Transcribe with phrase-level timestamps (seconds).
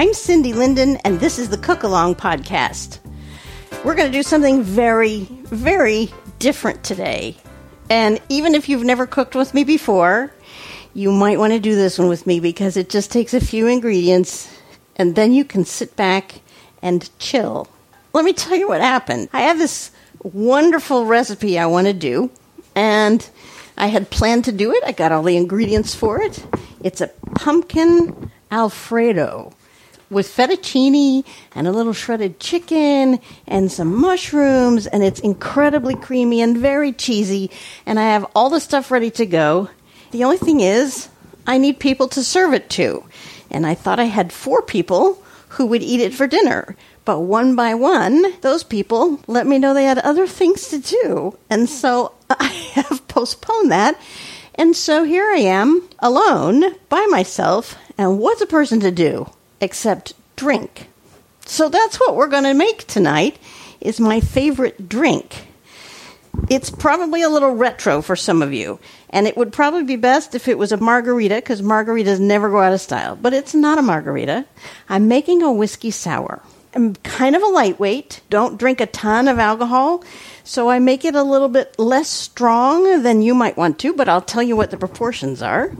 [0.00, 3.00] I'm Cindy Linden, and this is the Cook Along Podcast.
[3.84, 7.36] We're going to do something very, very different today.
[7.90, 10.32] And even if you've never cooked with me before,
[10.94, 13.66] you might want to do this one with me because it just takes a few
[13.66, 14.50] ingredients
[14.96, 16.40] and then you can sit back
[16.80, 17.68] and chill.
[18.14, 19.28] Let me tell you what happened.
[19.34, 19.90] I have this
[20.22, 22.30] wonderful recipe I want to do,
[22.74, 23.28] and
[23.76, 24.82] I had planned to do it.
[24.82, 26.42] I got all the ingredients for it.
[26.82, 29.52] It's a pumpkin Alfredo
[30.10, 36.58] with fettuccine and a little shredded chicken and some mushrooms, and it's incredibly creamy and
[36.58, 37.50] very cheesy.
[37.86, 39.70] And I have all the stuff ready to go.
[40.10, 41.08] The only thing is,
[41.46, 43.04] I need people to serve it to.
[43.50, 46.76] And I thought I had four people who would eat it for dinner.
[47.04, 51.38] But one by one, those people let me know they had other things to do.
[51.48, 54.00] And so I have postponed that.
[54.54, 57.78] And so here I am, alone, by myself.
[57.96, 60.88] And what's a person to do except drink?
[61.46, 63.38] So that's what we're going to make tonight
[63.80, 65.46] is my favorite drink.
[66.48, 68.78] It's probably a little retro for some of you,
[69.10, 72.60] and it would probably be best if it was a margarita because margaritas never go
[72.60, 73.16] out of style.
[73.16, 74.46] But it's not a margarita.
[74.88, 76.42] I'm making a whiskey sour.
[76.72, 80.04] I'm kind of a lightweight, don't drink a ton of alcohol,
[80.44, 84.08] so I make it a little bit less strong than you might want to, but
[84.08, 85.72] I'll tell you what the proportions are.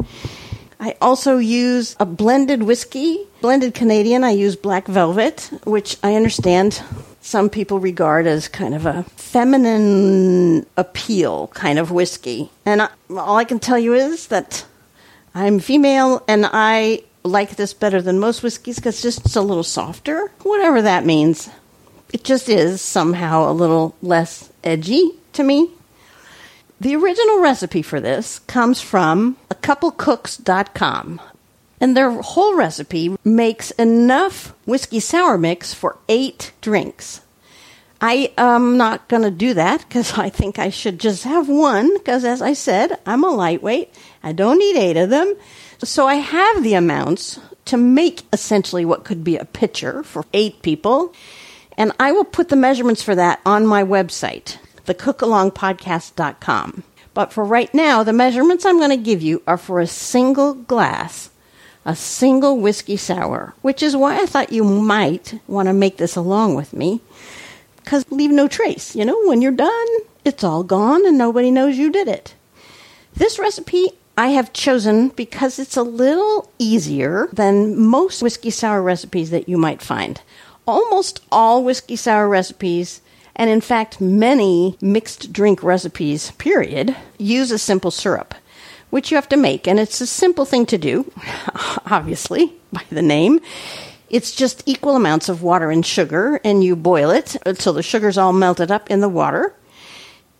[0.80, 4.24] I also use a blended whiskey, blended Canadian.
[4.24, 6.82] I use Black Velvet, which I understand
[7.20, 12.50] some people regard as kind of a feminine appeal kind of whiskey.
[12.64, 14.64] And I, all I can tell you is that
[15.34, 19.62] I'm female and I like this better than most whiskeys because it's just a little
[19.62, 21.50] softer, whatever that means.
[22.10, 25.70] It just is somehow a little less edgy to me.
[26.80, 31.20] The original recipe for this comes from a couplecooks.com.
[31.78, 37.20] And their whole recipe makes enough whiskey sour mix for eight drinks.
[38.00, 41.92] I am not going to do that because I think I should just have one
[41.98, 43.94] because, as I said, I'm a lightweight.
[44.22, 45.34] I don't need eight of them.
[45.82, 50.62] So I have the amounts to make essentially what could be a pitcher for eight
[50.62, 51.14] people.
[51.76, 54.56] And I will put the measurements for that on my website,
[54.92, 56.82] thecookalongpodcast.com.
[57.12, 60.54] But for right now, the measurements I'm going to give you are for a single
[60.54, 61.30] glass,
[61.84, 66.16] a single whiskey sour, which is why I thought you might want to make this
[66.16, 67.00] along with me.
[67.76, 68.94] Because leave no trace.
[68.94, 69.88] You know, when you're done,
[70.24, 72.34] it's all gone and nobody knows you did it.
[73.14, 79.30] This recipe I have chosen because it's a little easier than most whiskey sour recipes
[79.30, 80.20] that you might find.
[80.66, 83.00] Almost all whiskey sour recipes,
[83.36, 88.34] and in fact, many mixed drink recipes, period, use a simple syrup,
[88.90, 89.66] which you have to make.
[89.66, 91.10] And it's a simple thing to do,
[91.86, 93.40] obviously, by the name.
[94.08, 98.18] It's just equal amounts of water and sugar, and you boil it until the sugar's
[98.18, 99.54] all melted up in the water.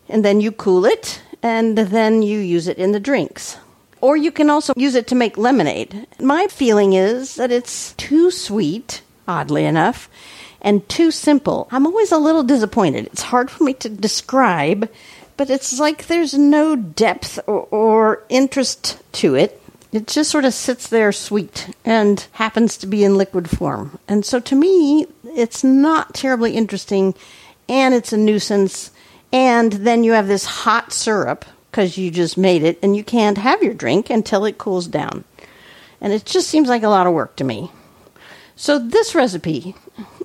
[0.09, 3.57] And then you cool it, and then you use it in the drinks.
[4.01, 6.07] Or you can also use it to make lemonade.
[6.19, 10.09] My feeling is that it's too sweet, oddly enough,
[10.63, 11.69] and too simple.
[11.71, 13.07] I'm always a little disappointed.
[13.07, 14.91] It's hard for me to describe,
[15.37, 19.61] but it's like there's no depth or, or interest to it.
[19.93, 23.99] It just sort of sits there sweet and happens to be in liquid form.
[24.07, 27.15] And so to me, it's not terribly interesting
[27.69, 28.93] and it's a nuisance.
[29.33, 33.39] And then you have this hot syrup because you just made it and you can't
[33.39, 35.25] have your drink until it cools down.
[36.01, 37.71] And it just seems like a lot of work to me.
[38.57, 39.75] So this recipe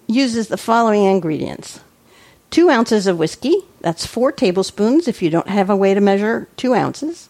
[0.08, 1.80] uses the following ingredients
[2.56, 6.48] two ounces of whiskey, that's four tablespoons if you don't have a way to measure
[6.56, 7.28] two ounces,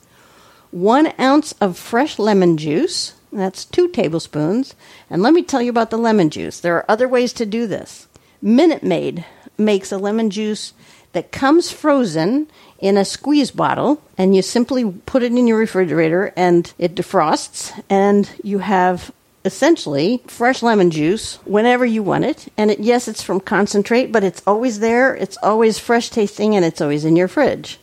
[0.69, 4.75] one ounce of fresh lemon juice, that's two tablespoons.
[5.09, 6.59] And let me tell you about the lemon juice.
[6.59, 8.07] There are other ways to do this.
[8.39, 9.25] Minute Maid
[9.57, 10.73] makes a lemon juice
[11.13, 16.33] that comes frozen in a squeeze bottle, and you simply put it in your refrigerator
[16.35, 19.11] and it defrosts, and you have
[19.45, 22.51] essentially fresh lemon juice whenever you want it.
[22.57, 26.65] And it, yes, it's from concentrate, but it's always there, it's always fresh tasting, and
[26.65, 27.79] it's always in your fridge.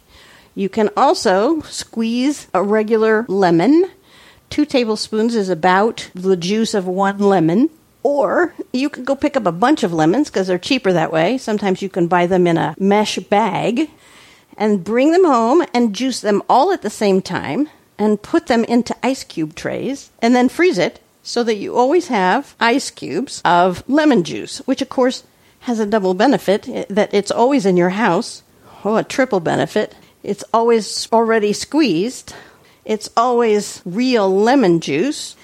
[0.55, 3.91] You can also squeeze a regular lemon.
[4.51, 7.71] Two tablespoons is about the juice of one lemon.
[8.03, 11.39] Or you can go pick up a bunch of lemons because they're cheaper that way.
[11.39, 13.89] Sometimes you can buy them in a mesh bag
[14.59, 17.69] and bring them home and juice them all at the same time
[17.99, 22.09] and put them into ice cube trays and then freeze it so that you always
[22.09, 25.25] have ice cubes of lemon juice, which of course
[25.61, 28.43] has a double benefit eh, that it's always in your house.
[28.85, 29.95] Oh, a triple benefit.
[30.23, 32.35] It's always already squeezed.
[32.85, 35.37] It's always real lemon juice.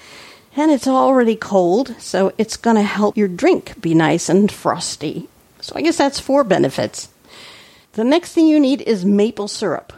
[0.55, 5.29] And it's already cold, so it's going to help your drink be nice and frosty.
[5.61, 7.09] So I guess that's four benefits.
[7.93, 9.93] The next thing you need is maple syrup.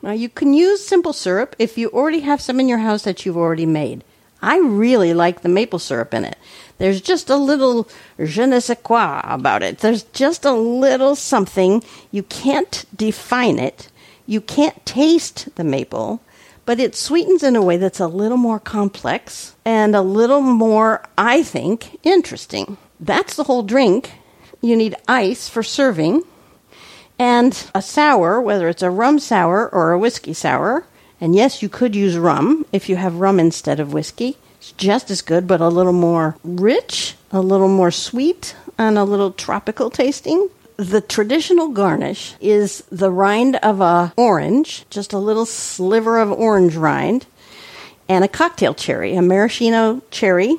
[0.00, 3.26] Now, you can use simple syrup if you already have some in your house that
[3.26, 4.02] you've already made.
[4.42, 6.36] I really like the maple syrup in it.
[6.78, 9.78] There's just a little je ne sais quoi about it.
[9.78, 11.84] There's just a little something.
[12.10, 13.88] You can't define it.
[14.26, 16.20] You can't taste the maple,
[16.64, 21.04] but it sweetens in a way that's a little more complex and a little more,
[21.16, 22.78] I think, interesting.
[22.98, 24.12] That's the whole drink.
[24.60, 26.22] You need ice for serving
[27.18, 30.84] and a sour, whether it's a rum sour or a whiskey sour.
[31.22, 34.38] And yes, you could use rum if you have rum instead of whiskey.
[34.58, 39.04] It's just as good, but a little more rich, a little more sweet, and a
[39.04, 40.48] little tropical tasting.
[40.78, 46.74] The traditional garnish is the rind of a orange, just a little sliver of orange
[46.74, 47.26] rind,
[48.08, 50.56] and a cocktail cherry, a maraschino cherry.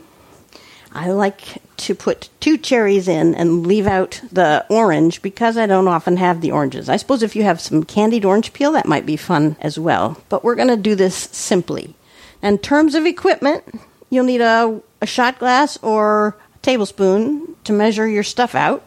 [0.93, 5.87] I like to put two cherries in and leave out the orange because I don't
[5.87, 6.87] often have the oranges.
[6.89, 10.17] I suppose if you have some candied orange peel, that might be fun as well.
[10.29, 11.95] But we're going to do this simply.
[12.41, 13.63] In terms of equipment,
[14.09, 18.85] you'll need a, a shot glass or a tablespoon to measure your stuff out.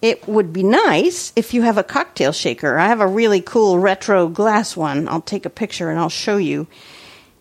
[0.00, 2.78] It would be nice if you have a cocktail shaker.
[2.78, 5.08] I have a really cool retro glass one.
[5.08, 6.66] I'll take a picture and I'll show you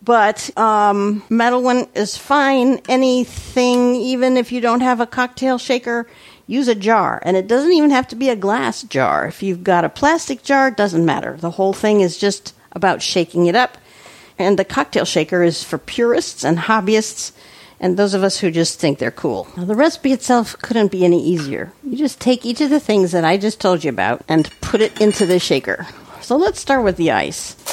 [0.08, 2.80] but um, metal one is fine.
[2.88, 6.08] Anything, even if you don't have a cocktail shaker,
[6.48, 7.22] use a jar.
[7.24, 9.28] And it doesn't even have to be a glass jar.
[9.28, 11.36] If you've got a plastic jar, it doesn't matter.
[11.36, 13.78] The whole thing is just about shaking it up.
[14.40, 17.34] And the cocktail shaker is for purists and hobbyists
[17.78, 19.50] and those of us who just think they're cool.
[19.58, 21.74] Now, the recipe itself couldn't be any easier.
[21.84, 24.80] You just take each of the things that I just told you about and put
[24.80, 25.86] it into the shaker.
[26.22, 27.67] So let's start with the ice.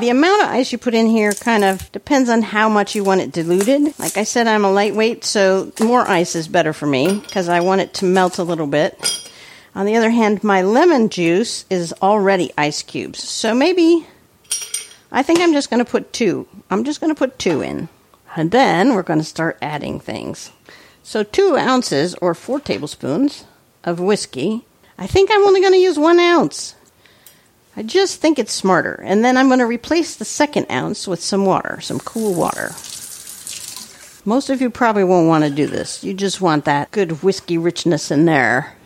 [0.00, 3.04] The amount of ice you put in here kind of depends on how much you
[3.04, 3.98] want it diluted.
[3.98, 7.60] Like I said, I'm a lightweight, so more ice is better for me because I
[7.60, 9.28] want it to melt a little bit.
[9.74, 13.22] On the other hand, my lemon juice is already ice cubes.
[13.22, 14.06] So maybe
[15.10, 16.48] I think I'm just going to put two.
[16.70, 17.90] I'm just going to put two in.
[18.34, 20.50] And then we're going to start adding things.
[21.02, 23.44] So two ounces or four tablespoons
[23.84, 24.64] of whiskey.
[24.96, 26.76] I think I'm only going to use one ounce.
[27.76, 29.00] I just think it's smarter.
[29.02, 32.72] And then I'm going to replace the second ounce with some water, some cool water.
[34.24, 36.04] Most of you probably won't want to do this.
[36.04, 38.76] You just want that good whiskey richness in there.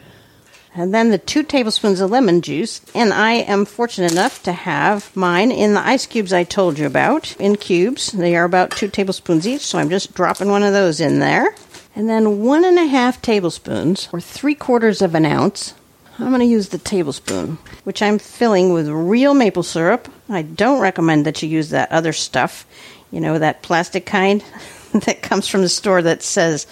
[0.74, 2.80] And then the two tablespoons of lemon juice.
[2.94, 6.86] And I am fortunate enough to have mine in the ice cubes I told you
[6.86, 8.12] about, in cubes.
[8.12, 11.54] They are about two tablespoons each, so I'm just dropping one of those in there.
[11.94, 15.72] And then one and a half tablespoons, or three quarters of an ounce,
[16.18, 20.08] I'm going to use the tablespoon, which I'm filling with real maple syrup.
[20.30, 22.66] I don't recommend that you use that other stuff,
[23.10, 24.42] you know, that plastic kind
[24.92, 26.66] that comes from the store that says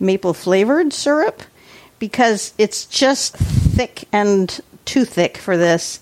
[0.00, 1.42] maple flavored syrup,
[2.00, 6.00] because it's just thick and too thick for this,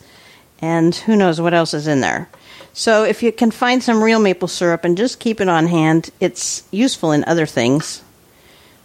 [0.62, 2.30] and who knows what else is in there.
[2.72, 6.10] So if you can find some real maple syrup and just keep it on hand,
[6.20, 8.02] it's useful in other things.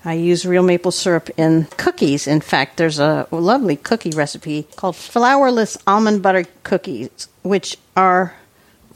[0.04, 2.26] I use real maple syrup in cookies.
[2.26, 8.34] In fact, there's a lovely cookie recipe called flourless almond butter cookies, which are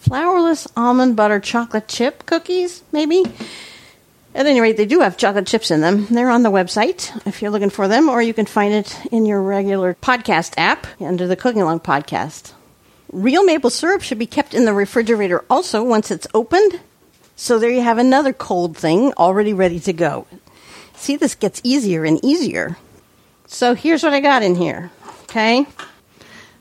[0.04, 3.24] flourless almond butter chocolate chip cookies, maybe.
[4.34, 6.08] At any rate, they do have chocolate chips in them.
[6.08, 9.26] They're on the website if you're looking for them, or you can find it in
[9.26, 12.52] your regular podcast app under the Cooking Along podcast.
[13.12, 16.82] Real maple syrup should be kept in the refrigerator also once it's opened
[17.36, 20.26] So there you have another cold thing already ready to go.
[20.98, 22.78] See, this gets easier and easier.
[23.48, 24.92] So here's what I got in here.
[25.24, 25.66] Okay.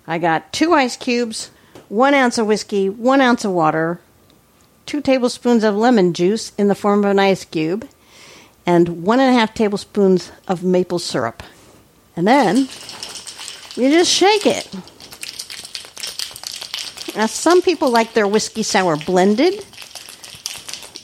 [0.06, 1.50] I got two ice cubes,
[1.88, 4.00] one ounce of whiskey, one ounce of water,
[4.84, 7.88] two tablespoons of lemon juice in the form of an ice cube,
[8.66, 11.42] and one and a half tablespoons of maple syrup.
[12.16, 12.68] And then
[13.76, 14.68] you just shake it.
[17.16, 19.64] Now, some people like their whiskey sour blended.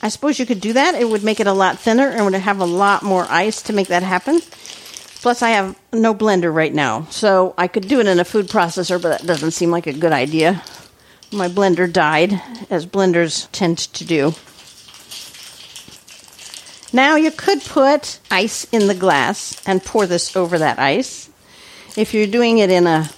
[0.02, 0.94] I suppose you could do that.
[0.94, 3.72] It would make it a lot thinner and would have a lot more ice to
[3.72, 4.40] make that happen.
[5.20, 8.46] Plus, I have no blender right now, so I could do it in a food
[8.46, 10.62] processor, but that doesn't seem like a good idea.
[11.30, 12.40] My blender died,
[12.70, 14.32] as blenders tend to do.
[16.92, 21.28] Now, you could put ice in the glass and pour this over that ice.
[21.96, 23.10] If you're doing it in a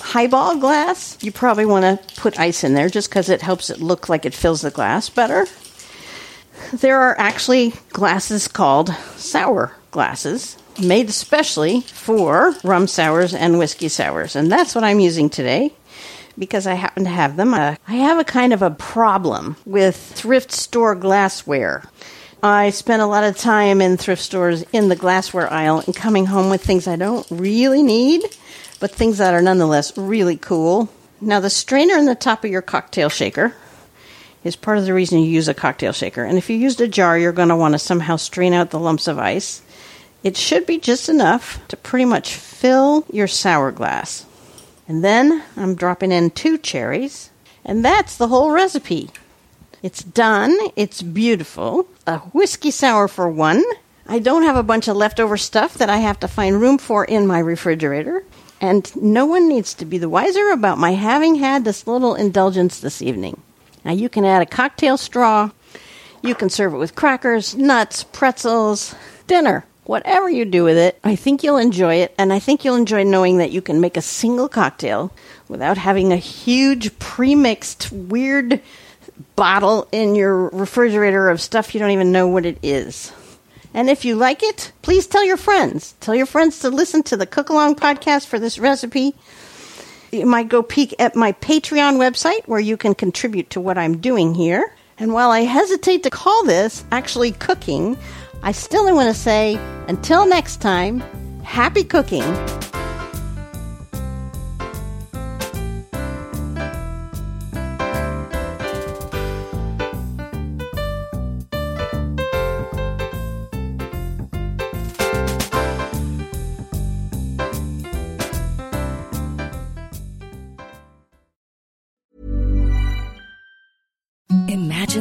[0.00, 3.80] highball glass, you probably want to put ice in there just because it helps it
[3.80, 5.46] look like it fills the glass better.
[6.72, 14.36] There are actually glasses called sour glasses made especially for rum sours and whiskey sours.
[14.36, 15.72] And that's what I'm using today
[16.38, 17.54] because I happen to have them.
[17.54, 21.84] Uh, I have a kind of a problem with thrift store glassware.
[22.42, 26.26] I spend a lot of time in thrift stores in the glassware aisle and coming
[26.26, 28.22] home with things I don't really need,
[28.78, 30.88] but things that are nonetheless really cool.
[31.20, 33.54] Now, the strainer in the top of your cocktail shaker
[34.42, 36.24] is part of the reason you use a cocktail shaker.
[36.24, 38.78] And if you used a jar, you're going to want to somehow strain out the
[38.78, 39.62] lumps of ice.
[40.22, 44.26] It should be just enough to pretty much fill your sour glass.
[44.88, 47.30] And then I'm dropping in two cherries,
[47.64, 49.10] and that's the whole recipe.
[49.82, 51.86] It's done, it's beautiful.
[52.06, 53.62] A whiskey sour for one.
[54.06, 57.04] I don't have a bunch of leftover stuff that I have to find room for
[57.04, 58.24] in my refrigerator.
[58.60, 62.80] And no one needs to be the wiser about my having had this little indulgence
[62.80, 63.40] this evening.
[63.84, 65.50] Now, you can add a cocktail straw,
[66.22, 68.94] you can serve it with crackers, nuts, pretzels,
[69.26, 72.76] dinner whatever you do with it, I think you'll enjoy it, and I think you'll
[72.76, 75.12] enjoy knowing that you can make a single cocktail
[75.48, 78.60] without having a huge pre-mixed weird
[79.34, 83.12] bottle in your refrigerator of stuff you don't even know what it is.
[83.74, 85.96] And if you like it, please tell your friends.
[85.98, 89.16] Tell your friends to listen to the Cook Along podcast for this recipe.
[90.12, 93.98] You might go peek at my Patreon website where you can contribute to what I'm
[93.98, 94.74] doing here.
[94.98, 97.96] And while I hesitate to call this actually cooking,
[98.42, 101.00] I still want to say, until next time,
[101.44, 102.24] happy cooking.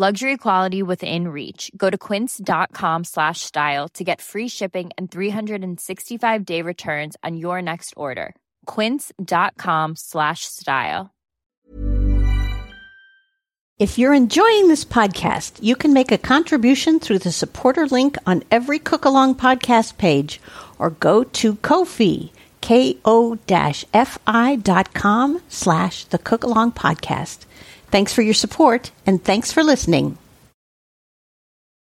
[0.00, 1.72] Luxury quality within reach.
[1.76, 7.60] Go to quince.com slash style to get free shipping and 365 day returns on your
[7.60, 8.36] next order.
[8.66, 11.12] Quince.com slash style.
[13.80, 18.44] If you're enjoying this podcast, you can make a contribution through the supporter link on
[18.52, 20.40] every Cook Along podcast page
[20.78, 22.30] or go to Ko-fi,
[22.62, 23.02] ko-fi.com
[25.48, 27.46] slash the Cook Along podcast.
[27.90, 30.18] Thanks for your support and thanks for listening.